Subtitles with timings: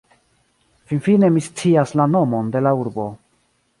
[0.93, 3.07] Finfine, mi scias la nomon de la urbo